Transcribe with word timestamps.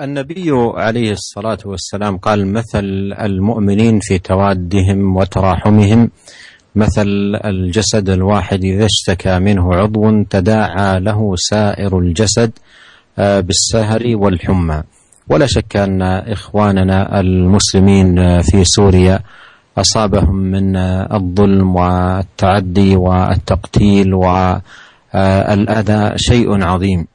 النبي 0.00 0.50
عليه 0.74 1.12
الصلاة 1.12 1.58
والسلام 1.64 2.16
قال 2.16 2.52
مثل 2.52 2.84
المؤمنين 3.20 4.00
في 4.02 4.18
توادهم 4.18 5.16
وتراحمهم 5.16 6.10
مثل 6.74 7.06
الجسد 7.44 8.08
الواحد 8.10 8.64
إذا 8.64 8.84
اشتكى 8.84 9.38
منه 9.38 9.74
عضو 9.74 10.22
تداعى 10.22 11.00
له 11.00 11.34
سائر 11.36 11.98
الجسد 11.98 12.50
آه، 13.18 13.40
بالسهر 13.40 14.02
والحمى. 14.06 14.82
ولا 15.28 15.46
شك 15.46 15.76
أن 15.76 16.02
إخواننا 16.02 17.20
المسلمين 17.20 18.42
في 18.42 18.64
سوريا 18.64 19.20
أصابهم 19.78 20.36
من 20.36 20.76
الظلم 20.76 21.76
والتعدي 21.76 22.96
والتقتيل 22.96 24.14
والأذى 24.14 26.12
شيء 26.16 26.64
عظيم. 26.64 27.06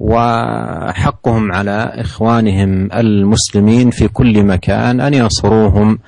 وحقهم 0.00 1.52
على 1.52 1.92
إخوانهم 1.94 2.92
المسلمين 2.92 3.90
في 3.90 4.08
كل 4.08 4.42
مكان 4.42 5.00
أن 5.00 5.14
ينصروهم 5.14 5.98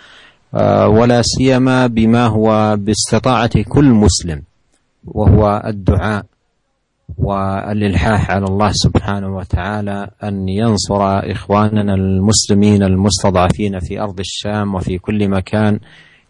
ولا 0.87 1.23
سيما 1.23 1.87
بما 1.87 2.27
هو 2.27 2.77
باستطاعة 2.77 3.63
كل 3.63 3.85
مسلم 3.85 4.43
وهو 5.05 5.63
الدعاء 5.67 6.25
والإلحاح 7.19 8.31
على 8.31 8.45
الله 8.45 8.71
سبحانه 8.73 9.37
وتعالى 9.37 10.11
أن 10.25 10.49
ينصر 10.49 11.19
إخواننا 11.33 11.95
المسلمين 11.95 12.83
المستضعفين 12.83 13.81
في 13.81 14.01
أرض 14.01 14.21
الشام 14.21 14.75
وفي 14.75 14.99
كل 14.99 15.29
مكان 15.29 15.79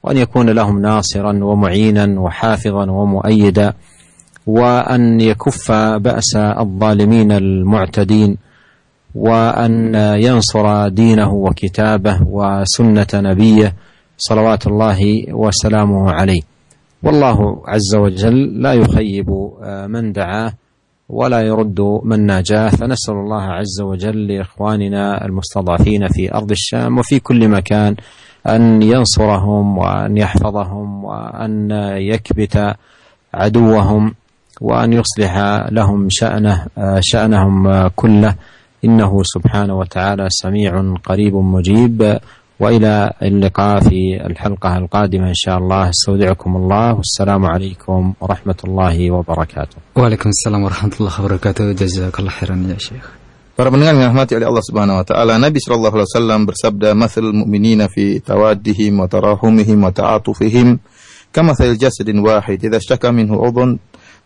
وأن 0.03 0.17
يكون 0.17 0.51
لهم 0.51 0.83
ناصرا 0.83 1.45
ومعينا 1.45 2.21
وحافظا 2.21 2.91
ومؤيدا. 2.91 3.75
وأن 4.47 5.21
يكف 5.21 5.73
بأس 5.73 6.37
الظالمين 6.37 7.33
المعتدين 7.33 8.37
وأن 9.15 9.95
ينصر 9.95 10.89
دينه 10.89 11.33
وكتابه 11.33 12.19
وسنة 12.27 13.07
نبيه 13.15 13.75
صلوات 14.17 14.67
الله 14.67 15.25
وسلامه 15.33 16.11
عليه. 16.11 16.41
والله 17.03 17.63
عز 17.67 17.95
وجل 17.97 18.63
لا 18.63 18.73
يخيب 18.73 19.27
من 19.87 20.13
دعاه 20.13 20.53
ولا 21.09 21.41
يرد 21.41 21.81
من 22.05 22.27
ناجاه. 22.27 22.69
فنسأل 22.69 23.15
الله 23.15 23.43
عز 23.43 23.81
وجل 23.81 24.27
لإخواننا 24.27 25.25
المستضعفين 25.25 26.09
في 26.09 26.35
أرض 26.35 26.51
الشام 26.51 26.99
وفي 26.99 27.21
كل 27.21 27.49
مكان 27.49 27.97
أن 28.47 28.83
ينصرهم 28.83 29.79
وأن 29.79 30.17
يحفظهم 30.17 31.05
وأن 31.05 31.71
يكبت 31.97 32.77
عدوهم. 33.35 34.15
وأن 34.61 34.93
يصلح 34.93 35.33
لهم 35.73 36.09
شأنه 36.11 36.67
شأنهم 37.01 37.89
كله 37.89 38.35
إنه 38.85 39.13
سبحانه 39.23 39.75
وتعالى 39.79 40.27
سميع 40.31 40.95
قريب 41.05 41.35
مجيب 41.35 42.19
والى 42.61 43.13
اللقاء 43.23 43.81
في 43.81 44.21
الحلقة 44.27 44.77
القادمه 44.79 45.29
ان 45.29 45.35
شاء 45.35 45.59
الله 45.59 45.89
استودعكم 45.89 46.57
الله 46.57 46.95
والسلام 46.95 47.47
عليكم 47.47 48.13
ورحمه 48.21 48.61
الله 48.65 48.97
وبركاته. 49.11 49.77
Waalaikumsalam 49.97 50.61
warahmatullahi 50.69 51.17
wabarakatuh. 51.17 51.73
Jazakallah 51.73 52.33
khairan 52.33 52.69
ya 52.69 52.77
Syekh. 52.77 53.09
Para 53.57 53.69
pendengar 53.73 53.97
yang 53.97 54.13
dirahmati 54.13 54.37
oleh 54.37 54.49
Allah 54.49 54.65
Subhanahu 54.65 55.01
wa 55.01 55.05
taala, 55.09 55.33
Nabi 55.37 55.57
sallallahu 55.61 55.95
alaihi 56.01 56.09
wasallam 56.13 56.41
bersabda, 56.49 56.89
"Matsalul 56.97 57.37
mu'minina 57.45 57.89
fi 57.89 58.21
tawaddihim 58.21 58.93
wa 59.01 59.09
tarahumihim 59.09 59.81
wa 59.81 59.93
ta'atufihim 59.93 60.81
kamatsalil 61.33 61.77
jasadin 61.77 62.21
wahid 62.21 62.61
idza 62.61 62.77
ishtaka 62.81 63.13
minhu 63.13 63.37
udhun 63.41 63.81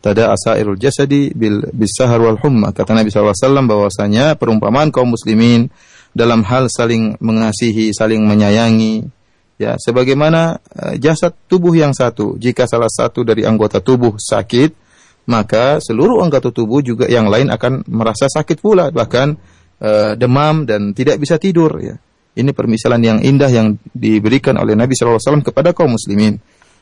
tada'a 0.04 0.36
sairul 0.36 0.76
jasadi 0.76 1.32
bil 1.32 1.64
bisahar 1.72 2.20
wal 2.20 2.36
humma." 2.36 2.76
Kata 2.76 2.92
Nabi 2.92 3.08
wasallam 3.08 3.64
bahwasanya 3.64 4.36
perumpamaan 4.36 4.92
kaum 4.92 5.16
muslimin 5.16 5.72
dalam 6.12 6.44
hal 6.44 6.68
saling 6.68 7.16
mengasihi, 7.24 7.90
saling 7.96 8.20
menyayangi. 8.22 9.08
Ya, 9.54 9.78
sebagaimana 9.78 10.58
uh, 10.60 10.94
jasad 10.98 11.32
tubuh 11.48 11.72
yang 11.72 11.94
satu, 11.94 12.36
jika 12.36 12.66
salah 12.68 12.90
satu 12.90 13.22
dari 13.22 13.46
anggota 13.46 13.80
tubuh 13.80 14.18
sakit, 14.18 14.74
maka 15.30 15.80
seluruh 15.80 16.20
anggota 16.20 16.52
tubuh 16.52 16.82
juga 16.82 17.08
yang 17.08 17.30
lain 17.30 17.48
akan 17.48 17.86
merasa 17.88 18.26
sakit 18.28 18.58
pula, 18.60 18.90
bahkan 18.90 19.38
uh, 19.80 20.12
demam 20.18 20.66
dan 20.68 20.92
tidak 20.92 21.22
bisa 21.22 21.38
tidur 21.38 21.70
ya. 21.80 21.96
Ini 22.34 22.50
permisalan 22.50 22.98
yang 22.98 23.18
indah 23.22 23.46
yang 23.46 23.78
diberikan 23.94 24.58
oleh 24.58 24.74
Nabi 24.74 24.98
SAW 24.98 25.22
kepada 25.46 25.70
kaum 25.70 25.94
muslimin. 25.94 26.34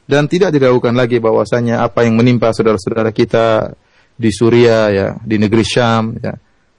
Dan 0.02 0.26
tidak 0.26 0.50
diragukan 0.50 0.92
lagi 0.92 1.22
bahwasanya 1.22 1.86
apa 1.86 2.02
yang 2.02 2.18
menimpa 2.18 2.50
saudara-saudara 2.50 3.14
kita 3.14 3.72
di 4.18 4.30
Suriah 4.34 4.86
ya, 4.90 5.08
di 5.22 5.38
negeri 5.38 5.64
Syam 5.64 6.18
ya, 6.18 6.34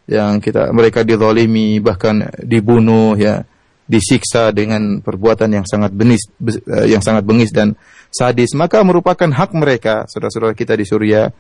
yang 0.05 0.43
kita 0.43 0.69
mereka 0.75 1.07
dizalimi 1.07 1.79
bahkan 1.79 2.27
dibunuh 2.43 3.15
ya 3.15 3.47
disiksa 3.87 4.51
dengan 4.55 5.03
perbuatan 5.03 5.59
yang 5.59 5.65
sangat 5.67 5.91
benis 5.91 6.27
eh, 6.43 6.91
yang 6.91 7.03
sangat 7.03 7.23
bengis 7.23 7.51
dan 7.51 7.75
sadis. 8.11 8.55
Maka 8.55 8.83
merupakan 8.83 9.27
hak 9.27 9.51
mereka 9.55 10.07
saudara-saudara 10.07 10.55
kita 10.55 10.75
di 10.75 10.85
Suriah 10.87 11.31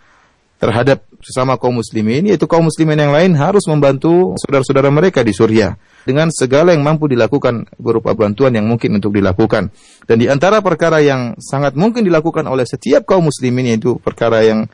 terhadap 0.61 1.03
sesama 1.23 1.55
kaum 1.55 1.79
muslimin 1.79 2.27
yaitu 2.27 2.47
kaum 2.47 2.67
muslimin 2.67 2.99
yang 2.99 3.15
lain 3.15 3.31
harus 3.35 3.63
membantu 3.67 4.35
saudara-saudara 4.43 4.91
mereka 4.91 5.23
di 5.23 5.31
Suriah 5.31 5.75
dengan 6.03 6.27
segala 6.31 6.75
yang 6.75 6.83
mampu 6.83 7.07
dilakukan 7.07 7.67
berupa 7.79 8.11
bantuan 8.11 8.51
yang 8.51 8.67
mungkin 8.67 8.99
untuk 8.99 9.15
dilakukan. 9.15 9.71
Dan 10.03 10.15
di 10.19 10.27
antara 10.27 10.59
perkara 10.59 10.99
yang 10.99 11.39
sangat 11.39 11.79
mungkin 11.79 12.03
dilakukan 12.03 12.43
oleh 12.43 12.67
setiap 12.67 13.07
kaum 13.07 13.27
muslimin 13.31 13.75
yaitu 13.75 13.95
perkara 14.03 14.43
yang 14.43 14.67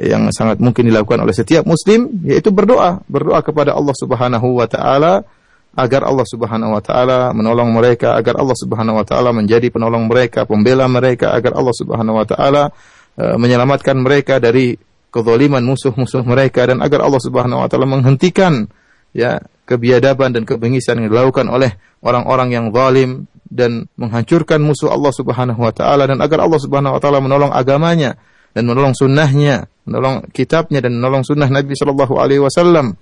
yang 0.00 0.32
sangat 0.32 0.56
mungkin 0.58 0.88
dilakukan 0.88 1.20
oleh 1.20 1.36
setiap 1.36 1.68
muslim 1.68 2.24
yaitu 2.24 2.48
berdoa, 2.48 3.04
berdoa 3.06 3.44
kepada 3.44 3.76
Allah 3.76 3.92
Subhanahu 3.92 4.56
wa 4.56 4.64
taala 4.64 5.28
agar 5.72 6.04
Allah 6.04 6.26
Subhanahu 6.28 6.76
wa 6.76 6.82
taala 6.84 7.32
menolong 7.32 7.72
mereka, 7.72 8.16
agar 8.16 8.36
Allah 8.36 8.56
Subhanahu 8.56 9.00
wa 9.00 9.06
taala 9.08 9.32
menjadi 9.32 9.72
penolong 9.72 10.04
mereka, 10.04 10.44
pembela 10.44 10.84
mereka, 10.84 11.32
agar 11.32 11.56
Allah 11.56 11.72
Subhanahu 11.72 12.20
wa 12.20 12.26
taala 12.28 12.68
uh, 13.16 13.36
menyelamatkan 13.40 13.96
mereka 13.96 14.36
dari 14.36 14.76
kezaliman 15.12 15.60
musuh-musuh 15.60 16.24
mereka 16.24 16.64
dan 16.64 16.80
agar 16.80 17.04
Allah 17.04 17.20
Subhanahu 17.20 17.60
wa 17.60 17.68
taala 17.68 17.84
menghentikan 17.84 18.66
ya 19.12 19.44
kebiadaban 19.68 20.32
dan 20.32 20.48
kebengisan 20.48 21.04
yang 21.04 21.12
dilakukan 21.12 21.46
oleh 21.52 21.76
orang-orang 22.00 22.48
yang 22.50 22.66
zalim 22.72 23.28
dan 23.52 23.86
menghancurkan 24.00 24.58
musuh 24.64 24.88
Allah 24.88 25.12
Subhanahu 25.12 25.60
wa 25.60 25.70
taala 25.70 26.08
dan 26.08 26.18
agar 26.24 26.48
Allah 26.48 26.58
Subhanahu 26.58 26.96
wa 26.96 27.00
taala 27.04 27.20
menolong 27.20 27.52
agamanya 27.52 28.16
dan 28.56 28.68
menolong 28.68 28.96
sunnahnya, 28.96 29.68
menolong 29.84 30.28
kitabnya 30.32 30.80
dan 30.80 30.96
menolong 30.96 31.24
sunnah 31.24 31.48
Nabi 31.48 31.72
Shallallahu 31.76 32.14
Alaihi 32.20 32.40
Wasallam. 32.40 32.96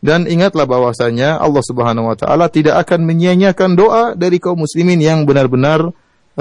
Dan 0.00 0.24
ingatlah 0.24 0.64
bahwasanya 0.64 1.36
Allah 1.36 1.60
Subhanahu 1.60 2.08
Wa 2.08 2.16
Taala 2.16 2.48
tidak 2.48 2.88
akan 2.88 3.04
menyia-nyiakan 3.04 3.76
doa 3.76 4.16
dari 4.16 4.40
kaum 4.40 4.64
muslimin 4.64 4.96
yang 4.96 5.28
benar-benar 5.28 5.92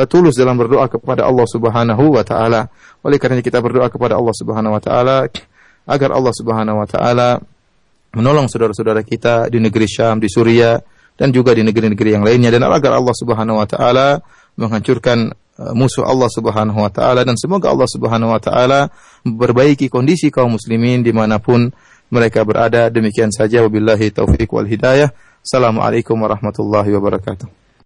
tulus 0.06 0.36
dalam 0.38 0.56
berdoa 0.56 0.88
kepada 0.88 1.26
Allah 1.26 1.48
Subhanahu 1.48 2.16
Wa 2.16 2.24
Taala. 2.24 2.70
Oleh 3.02 3.18
karena 3.18 3.40
kita 3.42 3.60
berdoa 3.64 3.88
kepada 3.88 4.20
Allah 4.20 4.36
Subhanahu 4.36 4.76
Wa 4.78 4.82
Taala 4.84 5.18
agar 5.90 6.10
Allah 6.14 6.34
Subhanahu 6.36 6.78
Wa 6.84 6.88
Taala 6.88 7.30
menolong 8.14 8.48
saudara-saudara 8.48 9.02
kita 9.02 9.50
di 9.50 9.58
negeri 9.58 9.86
Syam, 9.90 10.22
di 10.22 10.30
Suriah, 10.30 10.78
dan 11.20 11.36
juga 11.36 11.52
di 11.52 11.68
negeri-negeri 11.68 12.16
yang 12.16 12.24
lainnya 12.24 12.50
dan 12.54 12.64
agar 12.64 12.96
Allah 12.96 13.12
Subhanahu 13.12 13.60
wa 13.60 13.68
taala 13.68 14.24
menghancurkan 14.56 15.36
Uh, 15.60 15.76
musuh 15.76 16.08
Allah 16.08 16.32
Subhanahu 16.32 16.80
wa 16.80 16.88
taala 16.88 17.28
dan 17.28 17.36
semoga 17.36 17.68
Allah 17.68 17.84
Subhanahu 17.84 18.32
wa 18.32 18.40
taala 18.40 18.88
memperbaiki 19.28 19.92
kondisi 19.92 20.32
kaum 20.32 20.56
muslimin 20.56 21.04
di 21.04 21.12
mana 21.12 21.36
pun 21.44 21.68
mereka 22.08 22.48
berada. 22.48 22.88
Demikian 22.88 23.28
saja 23.28 23.60
wabillahi 23.68 24.08
taufik 24.08 24.48
wal 24.56 24.64
hidayah. 24.64 25.12
Assalamualaikum 25.44 26.16
warahmatullahi 26.16 26.96
wabarakatuh. 26.96 27.59